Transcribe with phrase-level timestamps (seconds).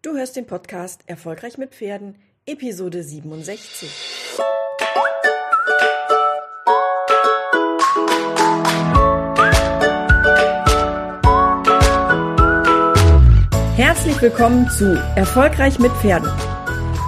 [0.00, 2.14] Du hörst den Podcast Erfolgreich mit Pferden,
[2.46, 3.90] Episode 67.
[13.74, 16.30] Herzlich willkommen zu Erfolgreich mit Pferden.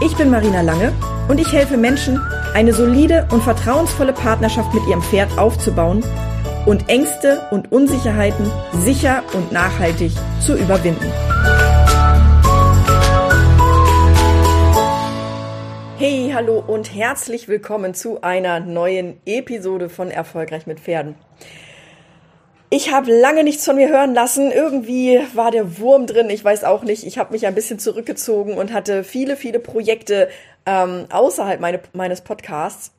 [0.04, 0.93] Ich bin Marina Lange
[1.29, 2.20] und ich helfe Menschen,
[2.54, 6.02] eine solide und vertrauensvolle Partnerschaft mit ihrem Pferd aufzubauen
[6.66, 8.50] und Ängste und Unsicherheiten
[8.80, 10.11] sicher und nachhaltig
[10.45, 11.30] zu überwinden.
[16.00, 21.14] Hey, hallo und herzlich willkommen zu einer neuen Episode von Erfolgreich mit Pferden.
[22.70, 24.50] Ich habe lange nichts von mir hören lassen.
[24.50, 26.30] Irgendwie war der Wurm drin.
[26.30, 27.04] Ich weiß auch nicht.
[27.04, 30.30] Ich habe mich ein bisschen zurückgezogen und hatte viele, viele Projekte
[30.64, 32.92] ähm, außerhalb meine, meines Podcasts.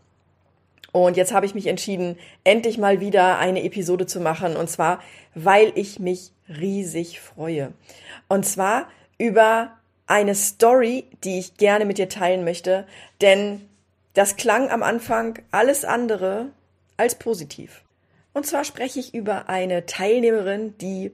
[0.91, 4.55] Und jetzt habe ich mich entschieden, endlich mal wieder eine Episode zu machen.
[4.55, 5.01] Und zwar,
[5.33, 7.73] weil ich mich riesig freue.
[8.27, 9.71] Und zwar über
[10.11, 12.85] eine Story, die ich gerne mit dir teilen möchte,
[13.21, 13.69] denn
[14.13, 16.49] das klang am Anfang alles andere
[16.97, 17.83] als positiv.
[18.33, 21.11] Und zwar spreche ich über eine Teilnehmerin, die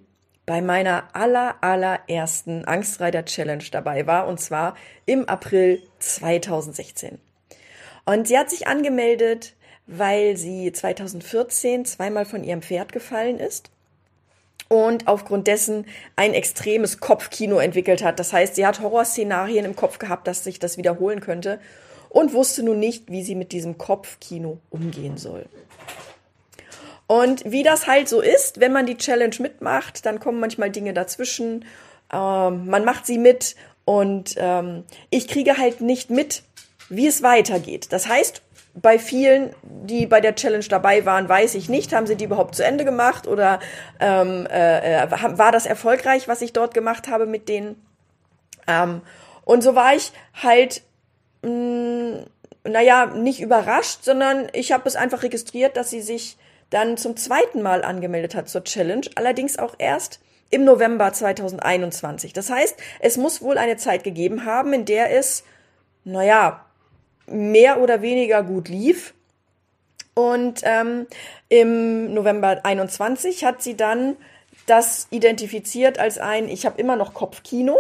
[0.47, 7.19] bei meiner aller, allerersten Angstreiter Challenge dabei war, und zwar im April 2016.
[8.05, 9.53] Und sie hat sich angemeldet,
[9.85, 13.69] weil sie 2014 zweimal von ihrem Pferd gefallen ist
[14.69, 18.19] und aufgrund dessen ein extremes Kopfkino entwickelt hat.
[18.19, 21.59] Das heißt, sie hat Horrorszenarien im Kopf gehabt, dass sich das wiederholen könnte
[22.09, 25.45] und wusste nun nicht, wie sie mit diesem Kopfkino umgehen soll.
[27.07, 30.93] Und wie das halt so ist, wenn man die Challenge mitmacht, dann kommen manchmal Dinge
[30.93, 31.63] dazwischen.
[32.11, 36.43] Ähm, man macht sie mit und ähm, ich kriege halt nicht mit,
[36.89, 37.88] wie es weitergeht.
[37.91, 38.41] Das heißt,
[38.81, 42.56] bei vielen, die bei der Challenge dabei waren, weiß ich nicht, haben sie die überhaupt
[42.56, 43.59] zu Ende gemacht oder
[44.00, 47.81] ähm, äh, äh war das erfolgreich, was ich dort gemacht habe mit denen.
[48.67, 49.02] Ähm,
[49.45, 50.11] und so war ich
[50.42, 50.84] halt,
[51.42, 52.25] mh, mm,
[52.66, 56.38] naja, nicht überrascht, sondern ich habe es einfach registriert, dass sie sich
[56.69, 60.19] dann zum zweiten Mal angemeldet hat zur Challenge, allerdings auch erst
[60.50, 62.34] im November 2021.
[62.34, 65.44] Das heißt, es muss wohl eine Zeit gegeben haben, in der es,
[66.03, 66.66] naja,
[67.27, 69.13] mehr oder weniger gut lief.
[70.13, 71.07] Und ähm,
[71.49, 74.17] im November 21 hat sie dann
[74.65, 77.77] das identifiziert als ein, ich habe immer noch Kopfkino.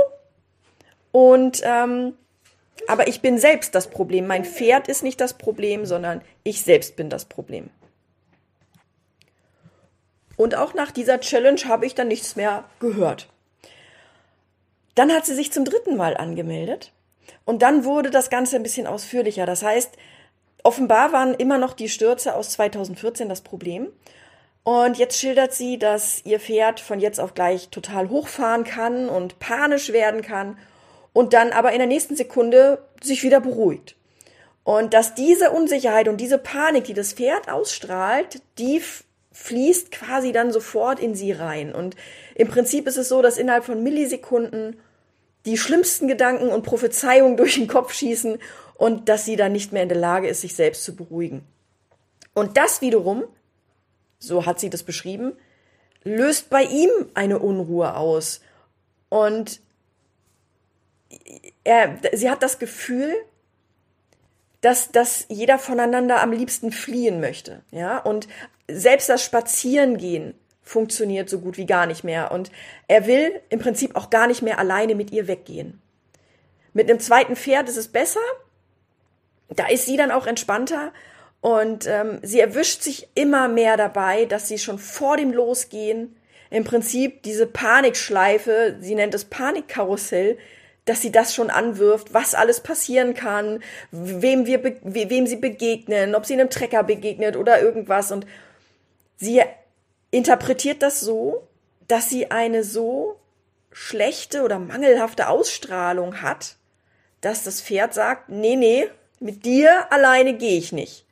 [1.11, 2.13] Und ähm,
[2.87, 4.27] aber ich bin selbst das Problem.
[4.27, 7.69] Mein Pferd ist nicht das Problem, sondern ich selbst bin das Problem.
[10.35, 13.27] Und auch nach dieser Challenge habe ich dann nichts mehr gehört.
[14.93, 16.91] Dann hat sie sich zum dritten Mal angemeldet
[17.45, 19.45] und dann wurde das Ganze ein bisschen ausführlicher.
[19.45, 19.95] Das heißt,
[20.63, 23.87] offenbar waren immer noch die Stürze aus 2014 das Problem.
[24.63, 29.39] Und jetzt schildert sie, dass ihr Pferd von jetzt auf gleich total hochfahren kann und
[29.39, 30.57] panisch werden kann
[31.13, 33.95] und dann aber in der nächsten Sekunde sich wieder beruhigt.
[34.65, 38.81] Und dass diese Unsicherheit und diese Panik, die das Pferd ausstrahlt, die
[39.31, 41.73] fließt quasi dann sofort in sie rein.
[41.73, 41.95] Und
[42.35, 44.81] im Prinzip ist es so, dass innerhalb von Millisekunden
[45.47, 48.37] die schlimmsten Gedanken und Prophezeiungen durch den Kopf schießen
[48.75, 51.45] und dass sie dann nicht mehr in der Lage ist, sich selbst zu beruhigen.
[52.33, 53.23] Und das wiederum,
[54.19, 55.33] so hat sie das beschrieben,
[56.03, 58.41] löst bei ihm eine Unruhe aus.
[59.09, 59.59] Und
[61.63, 63.13] er, sie hat das Gefühl,
[64.61, 67.63] dass, dass jeder voneinander am liebsten fliehen möchte.
[67.71, 68.27] Ja, und
[68.67, 70.35] selbst das Spazierengehen
[70.67, 72.31] funktioniert so gut wie gar nicht mehr.
[72.31, 72.51] Und
[72.87, 75.81] er will im Prinzip auch gar nicht mehr alleine mit ihr weggehen.
[76.73, 78.19] Mit einem zweiten Pferd ist es besser.
[79.49, 80.91] Da ist sie dann auch entspannter.
[81.39, 86.15] Und ähm, sie erwischt sich immer mehr dabei, dass sie schon vor dem Losgehen
[86.49, 90.37] im Prinzip diese Panikschleife, sie nennt es Panikkarussell,
[90.85, 93.61] dass sie das schon anwirft, was alles passieren kann,
[93.91, 98.11] wem wir, wem sie begegnen, ob sie einem Trecker begegnet oder irgendwas.
[98.11, 98.25] Und
[99.17, 99.41] sie
[100.11, 101.47] interpretiert das so,
[101.87, 103.19] dass sie eine so
[103.71, 106.55] schlechte oder mangelhafte Ausstrahlung hat,
[107.21, 108.89] dass das Pferd sagt, nee, nee,
[109.19, 111.05] mit dir alleine gehe ich nicht.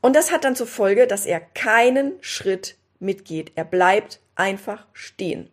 [0.00, 3.52] Und das hat dann zur Folge, dass er keinen Schritt mitgeht.
[3.54, 5.50] Er bleibt einfach stehen.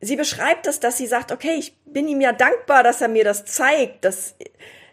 [0.00, 3.24] Sie beschreibt das, dass sie sagt, okay, ich bin ihm ja dankbar, dass er mir
[3.24, 4.34] das zeigt, dass,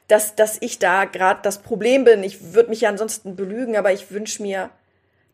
[0.07, 2.23] dass, dass ich da gerade das Problem bin.
[2.23, 4.69] Ich würde mich ja ansonsten belügen, aber ich wünsche mir,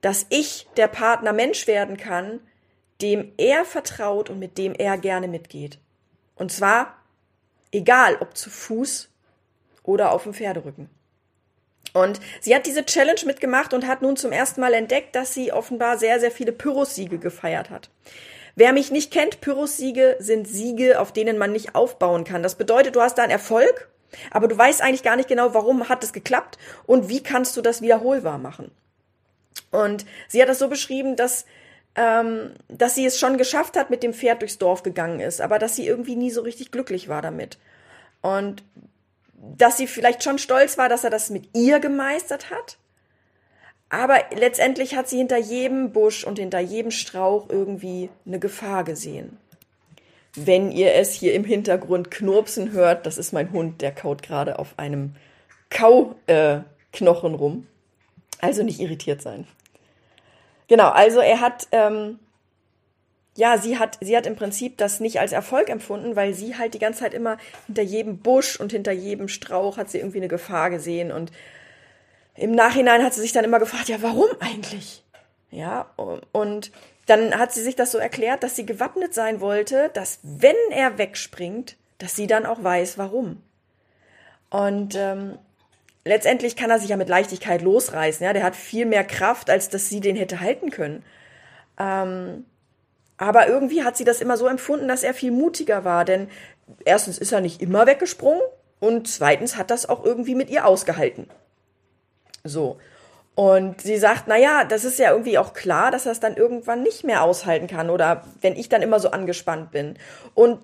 [0.04, 2.42] dass ich der Partner Mensch werden kann,
[3.02, 5.80] dem er vertraut und mit dem er gerne mitgeht.
[6.36, 6.98] Und zwar
[7.72, 9.10] egal, ob zu Fuß
[9.82, 10.90] oder auf dem Pferderücken.
[11.94, 15.54] Und sie hat diese Challenge mitgemacht und hat nun zum ersten Mal entdeckt, dass sie
[15.54, 17.90] offenbar sehr, sehr viele Pyrrhus-Siege gefeiert hat.
[18.56, 22.44] Wer mich nicht kennt, Pyrrhus-Siege sind Siege, auf denen man nicht aufbauen kann.
[22.44, 23.90] Das bedeutet, du hast da einen Erfolg,
[24.32, 27.62] aber du weißt eigentlich gar nicht genau, warum hat es geklappt und wie kannst du
[27.62, 28.72] das wiederholbar machen.
[29.72, 31.46] Und sie hat das so beschrieben, dass
[31.96, 35.60] ähm, dass sie es schon geschafft hat, mit dem Pferd durchs Dorf gegangen ist, aber
[35.60, 37.60] dass sie irgendwie nie so richtig glücklich war damit.
[38.22, 38.64] Und
[39.36, 42.78] dass sie vielleicht schon stolz war, dass er das mit ihr gemeistert hat.
[43.90, 49.38] Aber letztendlich hat sie hinter jedem Busch und hinter jedem Strauch irgendwie eine Gefahr gesehen.
[50.36, 54.58] Wenn ihr es hier im Hintergrund knurpsen hört, das ist mein Hund, der kaut gerade
[54.58, 55.16] auf einem
[55.70, 57.68] Kauknochen äh, rum.
[58.44, 59.48] Also nicht irritiert sein.
[60.68, 62.20] Genau, also er hat ähm,
[63.36, 66.74] ja, sie hat, sie hat im Prinzip das nicht als Erfolg empfunden, weil sie halt
[66.74, 70.28] die ganze Zeit immer hinter jedem Busch und hinter jedem Strauch hat sie irgendwie eine
[70.28, 71.32] Gefahr gesehen und
[72.36, 75.04] im Nachhinein hat sie sich dann immer gefragt, ja, warum eigentlich?
[75.52, 75.92] Ja,
[76.32, 76.72] und
[77.06, 80.98] dann hat sie sich das so erklärt, dass sie gewappnet sein wollte, dass wenn er
[80.98, 83.42] wegspringt, dass sie dann auch weiß, warum.
[84.50, 85.38] Und ähm,
[86.06, 88.26] letztendlich kann er sich ja mit Leichtigkeit losreißen.
[88.26, 91.04] Ja, der hat viel mehr Kraft, als dass sie den hätte halten können.
[91.80, 92.46] Ähm,
[93.18, 96.30] aber irgendwie hat sie das immer so empfunden, dass er viel mutiger war, denn
[96.84, 98.42] erstens ist er nicht immer weggesprungen
[98.80, 101.28] und zweitens hat das auch irgendwie mit ihr ausgehalten.
[102.44, 102.78] So.
[103.36, 106.36] Und sie sagt, na ja, das ist ja irgendwie auch klar, dass er es dann
[106.36, 109.98] irgendwann nicht mehr aushalten kann oder wenn ich dann immer so angespannt bin.
[110.36, 110.60] Und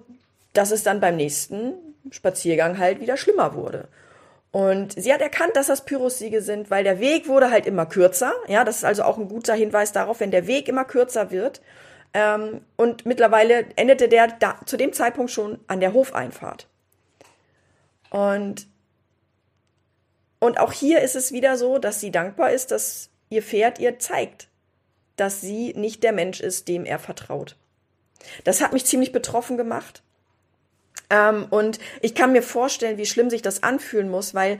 [0.53, 1.73] dass es dann beim nächsten
[2.11, 3.87] Spaziergang halt wieder schlimmer wurde.
[4.51, 8.33] Und sie hat erkannt, dass das Pyrrhussiege sind, weil der Weg wurde halt immer kürzer.
[8.47, 11.61] Ja, das ist also auch ein guter Hinweis darauf, wenn der Weg immer kürzer wird
[12.13, 16.67] ähm, und mittlerweile endete der da, zu dem Zeitpunkt schon an der Hofeinfahrt.
[18.09, 18.67] Und,
[20.39, 23.99] und auch hier ist es wieder so, dass sie dankbar ist, dass ihr Pferd ihr
[23.99, 24.47] zeigt,
[25.15, 27.55] dass sie nicht der Mensch ist, dem er vertraut.
[28.43, 30.01] Das hat mich ziemlich betroffen gemacht.
[31.09, 34.59] Ähm, und ich kann mir vorstellen, wie schlimm sich das anfühlen muss, weil,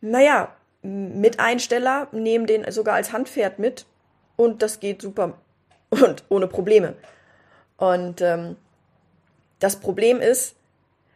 [0.00, 3.86] naja, Miteinsteller nehmen den sogar als Handpferd mit
[4.36, 5.38] und das geht super
[5.90, 6.94] und ohne Probleme.
[7.76, 8.56] Und ähm,
[9.58, 10.54] das Problem ist,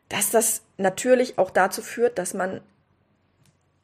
[0.09, 2.61] dass das natürlich auch dazu führt, dass man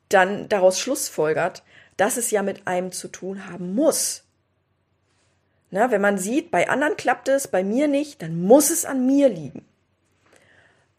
[0.09, 1.63] dann daraus schlussfolgert,
[1.97, 4.25] dass es ja mit einem zu tun haben muss.
[5.71, 9.07] Na, wenn man sieht, bei anderen klappt es, bei mir nicht, dann muss es an
[9.07, 9.65] mir liegen.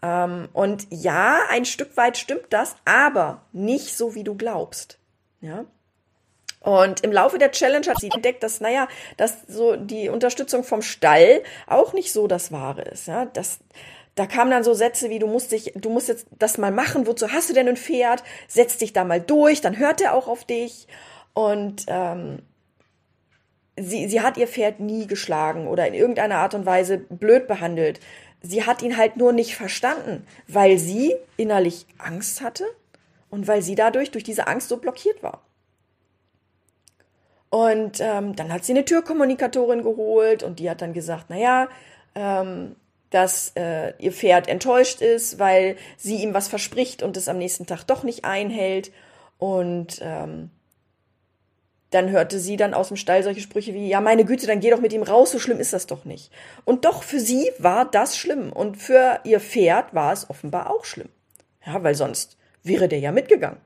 [0.01, 4.99] Ähm, und ja, ein Stück weit stimmt das, aber nicht so, wie du glaubst.
[5.41, 5.65] Ja.
[6.59, 10.81] Und im Laufe der Challenge hat sie entdeckt, dass, naja, dass so die Unterstützung vom
[10.81, 13.07] Stall auch nicht so das Wahre ist.
[13.07, 13.59] Ja, das,
[14.15, 17.07] da kamen dann so Sätze wie, du musst dich, du musst jetzt das mal machen,
[17.07, 18.23] wozu hast du denn ein Pferd?
[18.47, 20.87] Setz dich da mal durch, dann hört er auch auf dich.
[21.33, 22.39] Und ähm,
[23.77, 27.99] sie, sie hat ihr Pferd nie geschlagen oder in irgendeiner Art und Weise blöd behandelt.
[28.41, 32.65] Sie hat ihn halt nur nicht verstanden, weil sie innerlich Angst hatte
[33.29, 35.41] und weil sie dadurch durch diese Angst so blockiert war.
[37.49, 41.69] Und ähm, dann hat sie eine Türkommunikatorin geholt und die hat dann gesagt, naja,
[42.13, 42.75] ähm,
[43.09, 47.65] dass äh, ihr Pferd enttäuscht ist, weil sie ihm was verspricht und es am nächsten
[47.65, 48.91] Tag doch nicht einhält.
[49.37, 50.49] Und ähm,
[51.97, 54.69] dann hörte sie dann aus dem Stall solche Sprüche wie, ja, meine Güte, dann geh
[54.69, 56.31] doch mit ihm raus, so schlimm ist das doch nicht.
[56.65, 58.51] Und doch für sie war das schlimm.
[58.51, 61.09] Und für ihr Pferd war es offenbar auch schlimm.
[61.65, 63.59] Ja, weil sonst wäre der ja mitgegangen.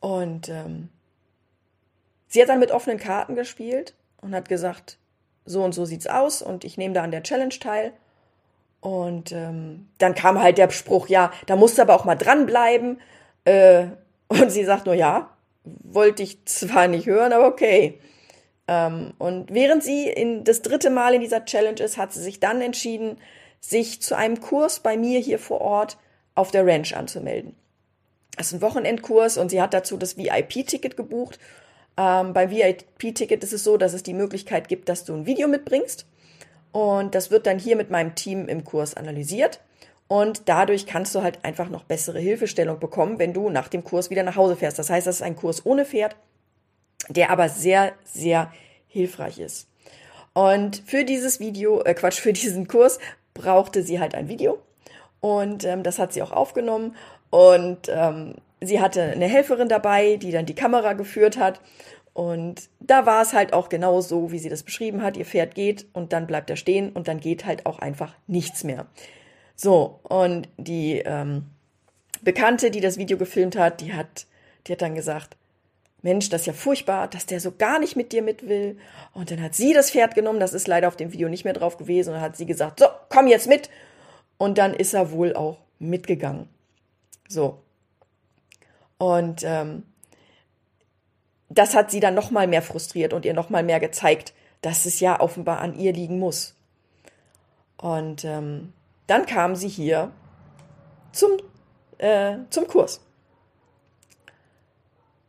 [0.00, 0.90] Und ähm,
[2.34, 4.98] Sie hat dann mit offenen Karten gespielt und hat gesagt,
[5.44, 7.92] so und so sieht's aus und ich nehme da an der Challenge teil.
[8.80, 13.00] Und ähm, dann kam halt der Spruch, ja, da musst du aber auch mal dranbleiben.
[13.44, 13.86] Äh,
[14.26, 15.30] und sie sagt nur, ja,
[15.64, 17.98] wollte ich zwar nicht hören, aber okay.
[18.68, 22.40] Ähm, und während sie in das dritte Mal in dieser Challenge ist, hat sie sich
[22.40, 23.18] dann entschieden,
[23.60, 25.98] sich zu einem Kurs bei mir hier vor Ort
[26.34, 27.54] auf der Ranch anzumelden.
[28.36, 31.38] Das ist ein Wochenendkurs und sie hat dazu das VIP-Ticket gebucht
[31.96, 35.48] ähm, beim VIP-Ticket ist es so, dass es die Möglichkeit gibt, dass du ein Video
[35.48, 36.06] mitbringst.
[36.72, 39.60] Und das wird dann hier mit meinem Team im Kurs analysiert.
[40.08, 44.10] Und dadurch kannst du halt einfach noch bessere Hilfestellung bekommen, wenn du nach dem Kurs
[44.10, 44.78] wieder nach Hause fährst.
[44.78, 46.16] Das heißt, das ist ein Kurs ohne Pferd,
[47.08, 48.52] der aber sehr, sehr
[48.86, 49.68] hilfreich ist.
[50.34, 52.98] Und für dieses Video, äh Quatsch, für diesen Kurs
[53.32, 54.58] brauchte sie halt ein Video.
[55.20, 56.96] Und ähm, das hat sie auch aufgenommen.
[57.30, 61.60] Und ähm, sie hatte eine Helferin dabei, die dann die Kamera geführt hat.
[62.12, 65.16] Und da war es halt auch genau so, wie sie das beschrieben hat.
[65.16, 68.62] Ihr Pferd geht und dann bleibt er stehen und dann geht halt auch einfach nichts
[68.64, 68.86] mehr.
[69.56, 71.46] So, und die ähm,
[72.22, 74.26] Bekannte, die das Video gefilmt hat, die hat,
[74.66, 75.36] die hat dann gesagt,
[76.02, 78.76] Mensch, das ist ja furchtbar, dass der so gar nicht mit dir mit will.
[79.14, 81.54] Und dann hat sie das Pferd genommen, das ist leider auf dem Video nicht mehr
[81.54, 83.70] drauf gewesen, und hat sie gesagt, so, komm jetzt mit.
[84.36, 86.48] Und dann ist er wohl auch mitgegangen.
[87.26, 87.62] So.
[88.98, 89.84] Und ähm,
[91.48, 94.86] das hat sie dann noch mal mehr frustriert und ihr noch mal mehr gezeigt, dass
[94.86, 96.54] es ja offenbar an ihr liegen muss.
[97.78, 98.72] Und ähm,
[99.06, 100.12] dann kam sie hier
[101.12, 101.32] zum,
[101.98, 103.00] äh, zum Kurs.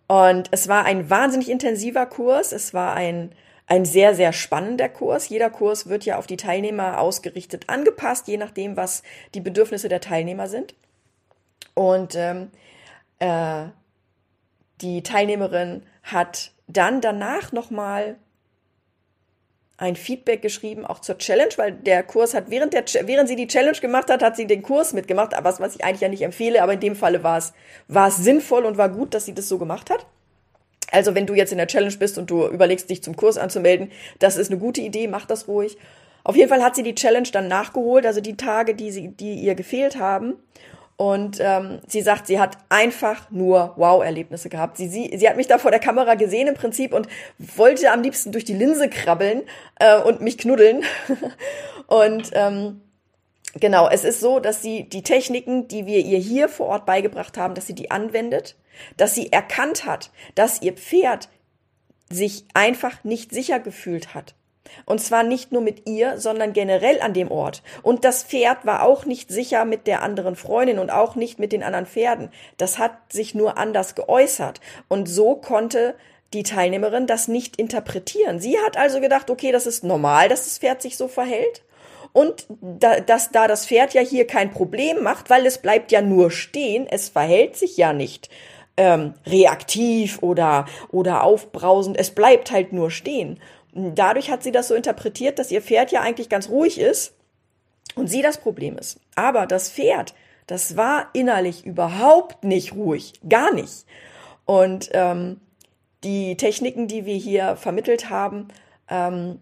[0.07, 2.51] Und es war ein wahnsinnig intensiver Kurs.
[2.51, 3.31] Es war ein,
[3.67, 5.29] ein sehr, sehr spannender Kurs.
[5.29, 9.01] Jeder Kurs wird ja auf die Teilnehmer ausgerichtet, angepasst, je nachdem, was
[9.33, 10.75] die Bedürfnisse der Teilnehmer sind.
[11.73, 12.51] Und ähm,
[13.19, 13.65] äh,
[14.81, 18.17] die Teilnehmerin hat dann danach nochmal
[19.77, 23.47] ein Feedback geschrieben, auch zur Challenge, weil der Kurs hat, während, der, während sie die
[23.47, 26.63] Challenge gemacht hat, hat sie den Kurs mitgemacht, was, was ich eigentlich ja nicht empfehle,
[26.63, 27.53] aber in dem Falle war es,
[27.87, 30.05] war es sinnvoll und war gut, dass sie das so gemacht hat.
[30.91, 33.91] Also wenn du jetzt in der Challenge bist und du überlegst, dich zum Kurs anzumelden,
[34.19, 35.77] das ist eine gute Idee, mach das ruhig.
[36.23, 39.35] Auf jeden Fall hat sie die Challenge dann nachgeholt, also die Tage, die, sie, die
[39.35, 40.35] ihr gefehlt haben.
[40.97, 44.77] Und ähm, sie sagt, sie hat einfach nur Wow-Erlebnisse gehabt.
[44.77, 48.01] Sie, sie, sie hat mich da vor der Kamera gesehen im Prinzip und wollte am
[48.01, 49.43] liebsten durch die Linse krabbeln
[49.79, 50.83] äh, und mich knuddeln.
[51.87, 52.81] und ähm,
[53.59, 57.37] genau, es ist so, dass sie die Techniken, die wir ihr hier vor Ort beigebracht
[57.37, 58.55] haben, dass sie die anwendet,
[58.95, 61.27] dass sie erkannt hat, dass ihr Pferd
[62.09, 64.33] sich einfach nicht sicher gefühlt hat.
[64.85, 67.63] Und zwar nicht nur mit ihr, sondern generell an dem Ort.
[67.81, 71.51] Und das Pferd war auch nicht sicher mit der anderen Freundin und auch nicht mit
[71.51, 72.29] den anderen Pferden.
[72.57, 74.61] Das hat sich nur anders geäußert.
[74.87, 75.95] Und so konnte
[76.33, 78.39] die Teilnehmerin das nicht interpretieren.
[78.39, 81.63] Sie hat also gedacht, okay, das ist normal, dass das Pferd sich so verhält.
[82.13, 86.01] Und da, dass da das Pferd ja hier kein Problem macht, weil es bleibt ja
[86.01, 88.29] nur stehen, es verhält sich ja nicht
[88.77, 93.39] ähm, reaktiv oder, oder aufbrausend, es bleibt halt nur stehen.
[93.75, 97.13] Dadurch hat sie das so interpretiert, dass ihr Pferd ja eigentlich ganz ruhig ist
[97.95, 99.01] und sie das Problem ist.
[99.15, 100.13] Aber das Pferd,
[100.47, 103.85] das war innerlich überhaupt nicht ruhig, gar nicht.
[104.45, 105.41] Und ähm,
[106.05, 108.47] die Techniken, die wir hier vermittelt haben,
[108.89, 109.39] ähm,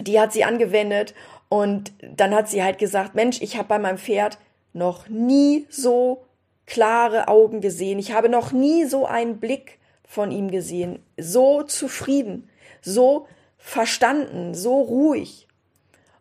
[0.00, 1.14] die hat sie angewendet
[1.48, 4.38] und dann hat sie halt gesagt, Mensch, ich habe bei meinem Pferd
[4.72, 6.24] noch nie so
[6.66, 8.00] klare Augen gesehen.
[8.00, 11.00] Ich habe noch nie so einen Blick von ihm gesehen.
[11.16, 12.48] So zufrieden,
[12.80, 13.28] so
[13.62, 15.46] verstanden, so ruhig.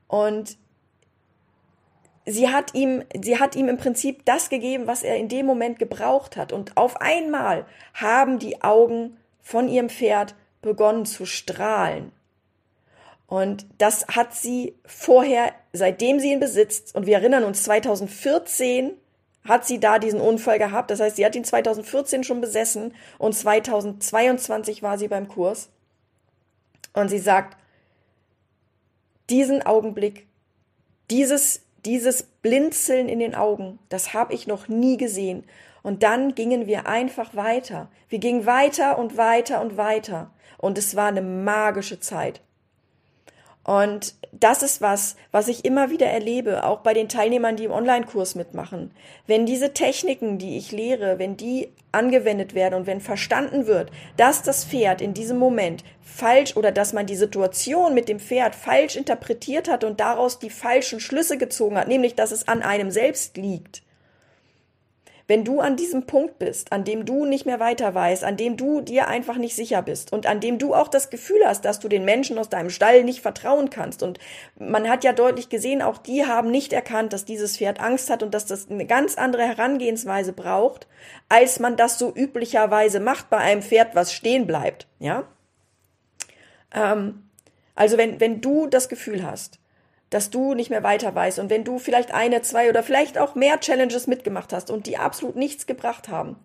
[0.07, 0.57] Und
[2.25, 5.79] sie hat ihm, sie hat ihm im Prinzip das gegeben, was er in dem Moment
[5.79, 6.53] gebraucht hat.
[6.53, 12.11] Und auf einmal haben die Augen von ihrem Pferd begonnen zu strahlen.
[13.27, 18.91] Und das hat sie vorher, seitdem sie ihn besitzt, und wir erinnern uns, 2014
[19.47, 20.91] hat sie da diesen Unfall gehabt.
[20.91, 25.69] Das heißt, sie hat ihn 2014 schon besessen und 2022 war sie beim Kurs.
[26.93, 27.57] Und sie sagt,
[29.29, 30.27] diesen Augenblick,
[31.09, 35.45] dieses, dieses Blinzeln in den Augen, das habe ich noch nie gesehen.
[35.83, 37.89] Und dann gingen wir einfach weiter.
[38.09, 40.31] Wir gingen weiter und weiter und weiter.
[40.57, 42.41] Und es war eine magische Zeit.
[43.63, 47.71] Und das ist was, was ich immer wieder erlebe, auch bei den Teilnehmern, die im
[47.71, 48.91] Online-Kurs mitmachen.
[49.27, 54.41] Wenn diese Techniken, die ich lehre, wenn die angewendet werden und wenn verstanden wird, dass
[54.41, 58.95] das Pferd in diesem Moment falsch oder dass man die Situation mit dem Pferd falsch
[58.95, 63.37] interpretiert hat und daraus die falschen Schlüsse gezogen hat, nämlich dass es an einem selbst
[63.37, 63.83] liegt,
[65.27, 68.57] wenn du an diesem Punkt bist, an dem du nicht mehr weiter weißt, an dem
[68.57, 71.79] du dir einfach nicht sicher bist und an dem du auch das Gefühl hast, dass
[71.79, 74.03] du den Menschen aus deinem Stall nicht vertrauen kannst.
[74.03, 74.19] Und
[74.59, 78.23] man hat ja deutlich gesehen, auch die haben nicht erkannt, dass dieses Pferd Angst hat
[78.23, 80.87] und dass das eine ganz andere Herangehensweise braucht,
[81.29, 84.87] als man das so üblicherweise macht bei einem Pferd, was stehen bleibt.
[84.99, 85.23] Ja?
[86.73, 87.23] Ähm,
[87.75, 89.60] also wenn, wenn du das Gefühl hast,
[90.11, 93.33] dass du nicht mehr weiter weißt und wenn du vielleicht eine, zwei oder vielleicht auch
[93.33, 96.35] mehr Challenges mitgemacht hast und die absolut nichts gebracht haben,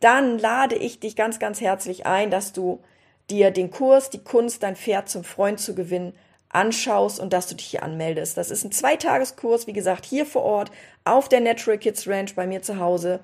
[0.00, 2.80] dann lade ich dich ganz, ganz herzlich ein, dass du
[3.28, 6.14] dir den Kurs, die Kunst, dein Pferd zum Freund zu gewinnen,
[6.48, 8.36] anschaust und dass du dich hier anmeldest.
[8.36, 10.70] Das ist ein Zweitageskurs, wie gesagt, hier vor Ort
[11.04, 13.20] auf der Natural Kids Ranch bei mir zu Hause.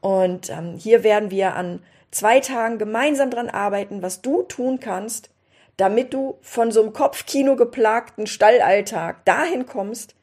[0.00, 5.30] Und ähm, hier werden wir an zwei Tagen gemeinsam dran arbeiten, was du tun kannst,
[5.78, 10.14] damit du von so einem Kopfkino geplagten Stallalltag dahin kommst,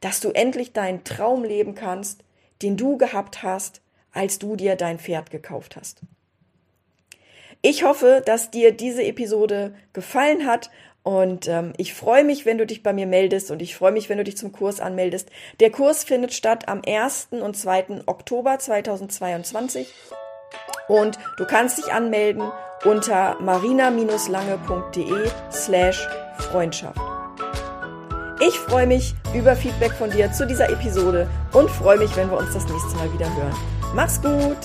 [0.00, 2.24] dass du endlich deinen Traum leben kannst,
[2.62, 6.00] den du gehabt hast, als du dir dein Pferd gekauft hast.
[7.60, 10.70] Ich hoffe, dass dir diese Episode gefallen hat
[11.04, 14.08] und ähm, ich freue mich, wenn du dich bei mir meldest und ich freue mich,
[14.08, 15.30] wenn du dich zum Kurs anmeldest.
[15.60, 17.28] Der Kurs findet statt am 1.
[17.32, 18.02] und 2.
[18.06, 19.92] Oktober 2022
[20.88, 22.42] Und du kannst dich anmelden
[22.84, 26.08] unter marina-lange.de slash
[26.38, 27.00] Freundschaft.
[28.40, 32.38] Ich freue mich über Feedback von dir zu dieser Episode und freue mich, wenn wir
[32.38, 33.54] uns das nächste Mal wieder hören.
[33.94, 34.58] Mach's gut!